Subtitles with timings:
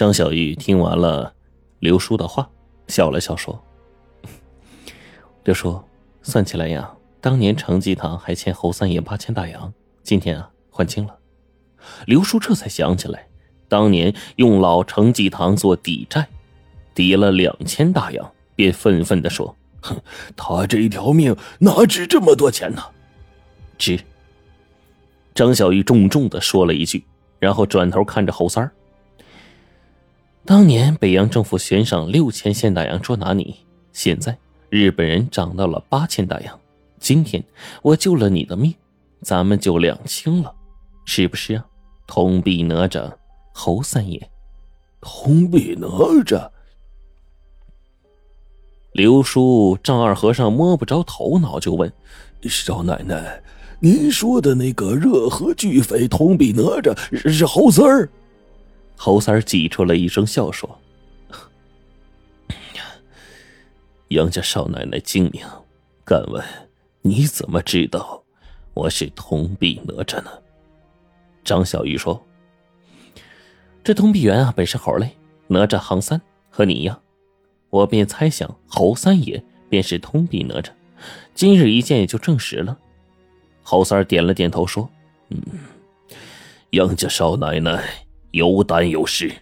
[0.00, 1.30] 张小玉听完了
[1.78, 2.48] 刘叔的话，
[2.88, 3.62] 笑了笑说
[5.44, 5.78] ：“刘叔，
[6.22, 9.70] 算起来呀，当年程继堂还欠侯三爷八千大洋，
[10.02, 11.14] 今天啊还清了。”
[12.08, 13.28] 刘叔这才想起来，
[13.68, 16.26] 当年用老程继堂做抵债，
[16.94, 19.54] 抵了两千大洋，便愤愤的说
[19.84, 20.00] ：“哼，
[20.34, 22.82] 他这一条命哪值这么多钱呢？”
[23.76, 24.00] 值。
[25.34, 27.04] 张小玉重重的说了一句，
[27.38, 28.72] 然后转头看着侯三儿。
[30.44, 33.56] 当年北洋政府悬赏六千现大洋捉拿你，
[33.92, 34.36] 现在
[34.68, 36.58] 日本人涨到了八千大洋。
[36.98, 37.42] 今天
[37.82, 38.74] 我救了你的命，
[39.22, 40.52] 咱们就两清了，
[41.04, 41.64] 是不是啊？
[42.06, 43.12] 通臂哪吒，
[43.52, 44.30] 侯三爷，
[45.00, 45.86] 通臂哪
[46.24, 46.48] 吒。
[48.92, 51.92] 刘叔丈二和尚摸不着头脑，就问
[52.42, 53.40] 少奶奶
[53.78, 56.96] ：“您说的那个热河巨匪通臂哪吒
[57.30, 58.08] 是侯三儿？”
[59.02, 60.78] 侯三儿挤出了一声笑，说
[64.08, 65.42] ：“杨家少奶奶精明，
[66.04, 66.44] 敢问
[67.00, 68.22] 你怎么知道
[68.74, 70.30] 我是通臂哪吒呢？”
[71.42, 72.22] 张小玉说
[73.82, 76.20] ：“这通臂猿啊，本是猴类，哪吒行三，
[76.50, 77.00] 和你一样，
[77.70, 80.68] 我便猜想侯三爷便是通臂哪吒。
[81.34, 82.76] 今日一见，也就证实了。”
[83.64, 84.90] 侯三儿点了点头，说
[85.30, 85.40] ：“嗯，
[86.72, 87.82] 杨家少奶奶。”
[88.30, 89.32] 有胆有识。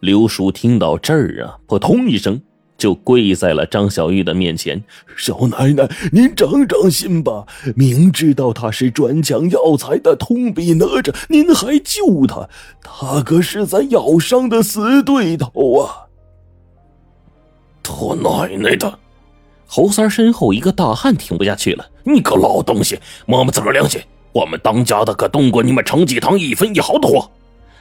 [0.00, 2.40] 刘叔听到这儿啊，扑通一声
[2.76, 4.80] 就跪在了张小玉的面前
[5.16, 7.44] ：“少奶奶，您长长心吧！
[7.74, 12.48] 明知道他是专抢药材的通臂哪吒，您还救他，
[12.80, 16.06] 他可是咱药商的死对头啊！”
[17.82, 18.98] 他奶奶的！
[19.66, 24.00] 侯三身后一个大汉听不下去了：“你个老东西，摸摸自个良心！”
[24.38, 27.28] 我们当家的可动过你们程济堂一分一毫的货？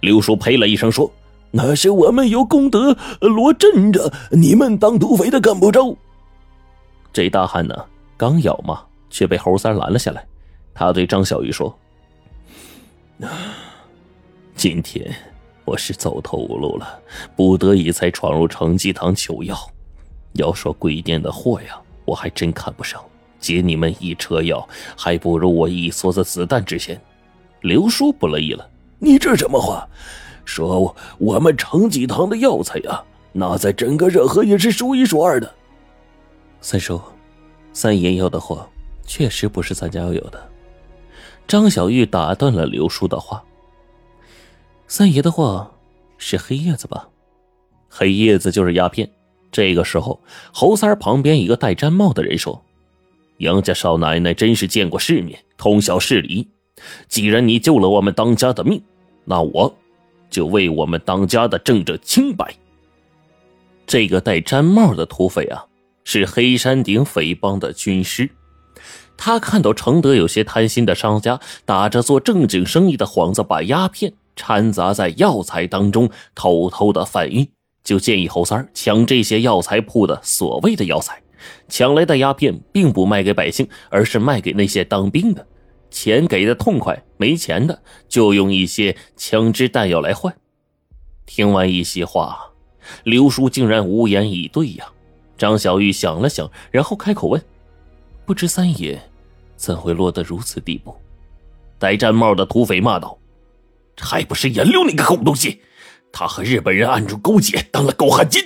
[0.00, 1.08] 刘叔呸了一声说
[1.52, 5.96] ：“那是我们有功德罗镇着，你们当土匪的干不着。”
[7.14, 7.76] 这大汉呢，
[8.16, 8.80] 刚要骂，
[9.10, 10.26] 却被猴三拦了下来。
[10.74, 11.72] 他对张小玉说
[14.56, 15.08] ：“今天
[15.64, 16.98] 我是走投无路了，
[17.36, 19.56] 不得已才闯入程济堂求药。
[20.32, 23.00] 要说贵店的货呀，我还真看不上。”
[23.40, 27.00] 劫你们一车药，还不如我一梭子子弹值钱。
[27.62, 28.68] 刘叔不乐意了
[29.00, 29.88] ：“你这什么话？
[30.44, 33.02] 说我们成济堂的药材呀，
[33.32, 35.54] 那在整个热河也是数一数二的。”
[36.60, 37.00] 三叔，
[37.72, 38.68] 三爷要的货
[39.04, 40.48] 确实不是咱家要有的。
[41.46, 43.42] 张小玉打断了刘叔的话
[44.88, 45.70] ：“三爷的货
[46.18, 47.08] 是黑叶子吧？
[47.88, 49.10] 黑叶子就是鸦片。”
[49.52, 50.20] 这个时候，
[50.52, 52.62] 侯三旁边一个戴毡帽的人说。
[53.40, 56.46] 杨家少奶奶真是见过世面，通晓事理。
[57.08, 58.82] 既然你救了我们当家的命，
[59.24, 59.74] 那我
[60.28, 62.54] 就为我们当家的正着清白。
[63.86, 65.64] 这个戴毡帽的土匪啊，
[66.04, 68.28] 是黑山顶匪帮的军师。
[69.16, 77.48] 他看到承德有些贪心的商家打着做正经生意的幌子，把鸦片掺杂在药材当中，偷偷的贩运，
[77.82, 81.22] 就建议侯三抢这些药材铺的所谓的药材。
[81.68, 85.46] 抢来的鸦片并不卖给百姓，而是卖给那些当兵的，
[85.90, 90.34] 钱给的痛快，没钱的就用一些枪支弹药来换。
[91.26, 92.38] 听完一席话，
[93.04, 94.86] 刘叔竟然无言以对呀。
[95.38, 97.42] 张小玉想了想，然后开口问
[98.26, 99.00] ：“不知三爷
[99.56, 100.94] 怎会落得如此地步？”
[101.78, 103.18] 戴毡帽的土匪骂道
[103.98, 105.62] ：“还不是颜六那个狗东西，
[106.12, 108.44] 他和日本人暗中勾结，当了狗汉奸。”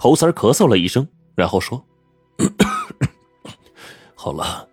[0.00, 1.84] 侯三咳嗽了一声，然后说
[4.14, 4.68] ：“好了，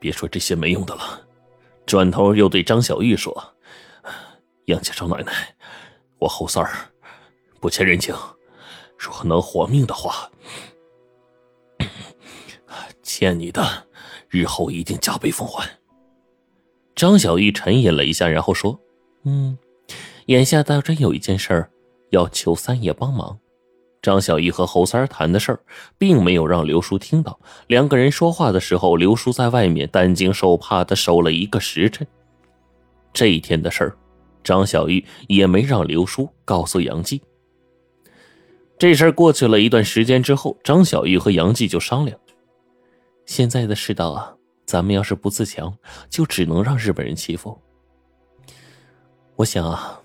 [0.00, 1.20] 别说这些没用的了。”
[1.86, 3.54] 转头又对张小玉说
[4.66, 5.32] ：“杨家少奶奶，
[6.18, 6.90] 我侯三儿
[7.60, 8.12] 不欠人情，
[8.98, 10.28] 若能活命的话，
[13.00, 13.86] 欠你的
[14.28, 15.68] 日后一定加倍奉还。”
[16.96, 18.80] 张小玉沉吟了一下，然后说
[19.22, 19.56] ：“嗯，
[20.26, 21.70] 眼下倒真有一件事儿
[22.10, 23.38] 要求三爷帮忙。”
[24.04, 25.58] 张小玉和侯三谈的事儿，
[25.96, 27.40] 并没有让刘叔听到。
[27.68, 32.06] 两个人说话的时候，刘叔在外面担惊受怕的守了一个时辰。
[33.14, 33.96] 这一天的事儿，
[34.42, 37.22] 张小玉也没让刘叔告诉杨继。
[38.76, 42.18] 这事儿过去了一段时间之后，张小玉和杨继就商量：
[43.24, 44.34] 现在的世道啊，
[44.66, 45.74] 咱们要是不自强，
[46.10, 47.58] 就只能让日本人欺负。
[49.36, 49.98] 我想啊，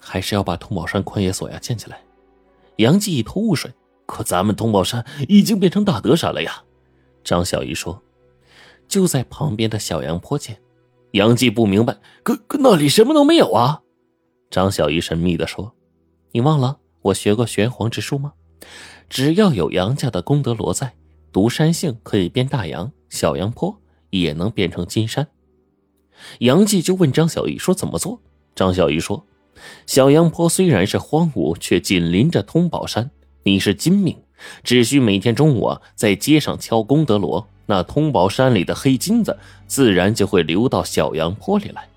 [0.00, 2.00] 还是要把通宝山宽野所呀建起来。
[2.76, 3.72] 杨继一头雾水，
[4.06, 6.62] 可咱们通宝山已经变成大德山了呀。
[7.24, 8.02] 张小玉说
[8.86, 10.58] ：“就在旁边的小阳坡前。”
[11.12, 13.80] 杨继不明白，可可那里什么都没有啊。
[14.50, 15.74] 张小玉神秘的说
[16.32, 18.34] ：“你忘了我学过玄黄之术吗？
[19.08, 20.94] 只要有杨家的功德罗在，
[21.32, 23.80] 独山杏可以变大洋，小阳坡
[24.10, 25.26] 也能变成金山。”
[26.40, 28.20] 杨继就问张小玉说：“怎么做？”
[28.54, 29.24] 张小玉说
[29.86, 33.10] ：“小杨坡虽然是荒芜，却紧邻着通宝山。
[33.44, 34.16] 你是金命，
[34.62, 41.88] 只需每天中午啊，在街上敲功德锣，那通宝山里的黑金子自然就会流到小杨坡里来。”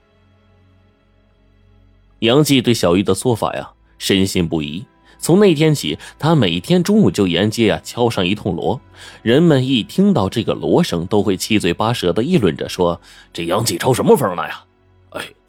[2.20, 4.86] 杨继对小玉的做法呀深信不疑。
[5.22, 8.80] 从那天起，他每天中午就沿街啊敲上一通锣。
[9.22, 13.02] 人们一听到这个锣声，都会七嘴八舌的议论着说
[13.34, 14.64] ：“这杨继抽什么风了呀？”“，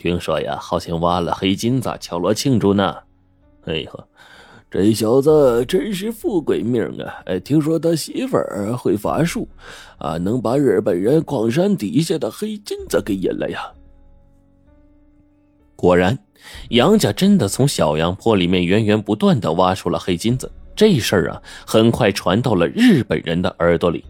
[0.00, 2.96] 听说呀，好像挖了黑金子，敲锣庆祝呢。
[3.68, 4.04] ”“哎呦，
[4.70, 7.22] 这小子真是富贵命啊！
[7.26, 9.46] 哎，听说他媳妇儿会法术，
[9.98, 13.60] 啊，能把日本人矿山底下的黑金子给引来呀。”
[15.76, 16.18] 果然。
[16.70, 24.02] 杨家真的从小杨坡里面源源不断的挖出了黑金子，这事儿啊，很快传到了日本人的耳朵里。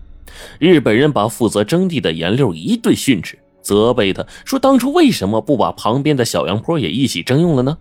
[0.60, 7.76] 日本人把负责征地的严六一顿训斥，责备他说：“当初为什么不把旁边的小杨坡也一起征用了呢？”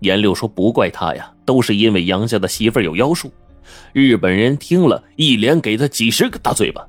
[0.00, 3.30] 严六说：“不怪他呀，都是因为杨家的媳妇有妖术。”
[3.92, 6.86] 日本人听了一连给他几十个大嘴巴。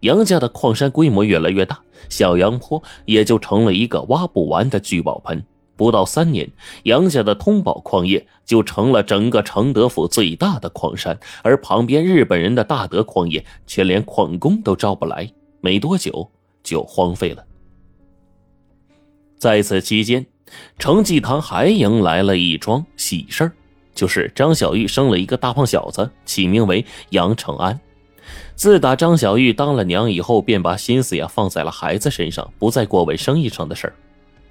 [0.00, 1.80] 杨家的矿山规模越来越大，
[2.10, 5.42] 小杨坡也就成了一个挖不完的聚宝盆。
[5.76, 6.48] 不到三年，
[6.82, 16.30] 杨家的通宝矿业就成了整个承德府最大的矿山，而旁边日本人的大德矿业却连矿工都招不来，没多久
[16.64, 17.44] 就荒废了。
[19.38, 20.26] 在此期间，
[20.78, 23.52] 程继堂还迎来了一桩喜事
[23.94, 27.78] 就是张小玉生了一个大胖小子，起名为杨成安。
[28.56, 33.94] 自打张小玉当了娘以后，便把心思呀放在了孩子身上，不再过问生意上的事儿。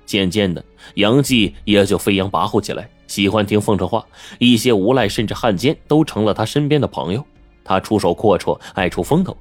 [0.06, 0.64] 渐渐的，
[0.96, 4.06] 杨继也就飞扬跋扈起来，喜欢听奉承话。
[4.38, 7.26] 一些无赖甚至汉奸都成了他身边的朋友。
[7.64, 9.36] 他出手阔绰，爱出风头，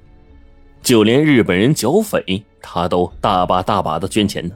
[0.83, 4.55] 就连日本人剿匪，他都大把大把的捐钱呢。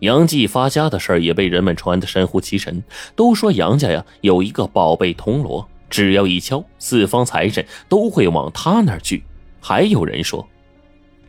[0.00, 2.82] 杨继发家的事儿也被人们传得神乎其神，
[3.14, 9.22] 都说杨家呀有一个宝贝铜锣，只要一敲，四方财神都会往他那儿聚。
[9.60, 10.46] 还有人说，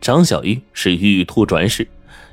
[0.00, 1.86] 张小玉是玉兔转世。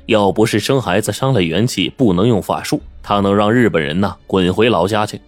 [0.06, 5.20] 要不是生孩子伤了元气，不能用法术，他能让日本人呐滚回老家去。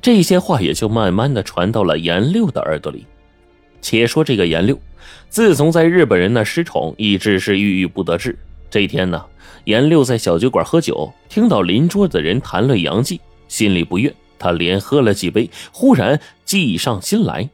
[0.00, 3.04] 这些话也就慢慢的传到了严六的耳朵里。
[3.82, 4.78] 且说这个严六，
[5.28, 8.38] 自从在日本人那失宠，一直是郁郁不得志。
[8.70, 9.22] 这天呢，
[9.64, 17.50] 严六在小酒馆喝酒，听到邻桌的人谈论杨继，心里不悦，他连喝了几杯，忽然计上心来。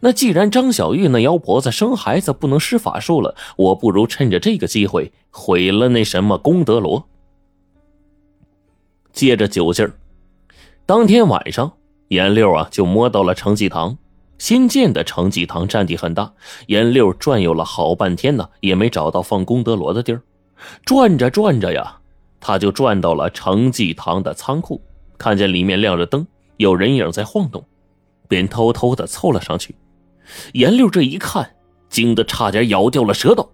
[0.00, 7.06] 那既然张小玉那妖婆子生孩子不能施法术了，我不如趁着这个机会毁了那什么功德罗。
[9.12, 9.94] 借着酒劲儿，
[10.84, 11.72] 当天晚上，
[12.08, 13.96] 严六啊就摸到了承济堂。
[14.38, 16.32] 新建的承济堂占地很大，
[16.66, 20.22] 严六转悠了好半天呢，也没找到放功德罗的地儿。
[20.84, 21.98] 转着转着呀，
[22.40, 24.80] 他就转到了承济堂的仓库，
[25.18, 26.26] 看见里面亮着灯，
[26.58, 27.64] 有人影在晃动，
[28.28, 29.74] 便偷偷的凑了上去。
[30.52, 31.56] 严六这一看，
[31.88, 33.50] 惊得差点咬掉了舌头。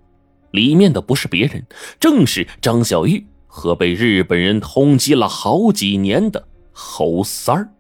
[0.51, 1.67] 里面的不是别人，
[1.99, 7.72] 正是张小玉和被日本人通缉了好几年的侯三儿。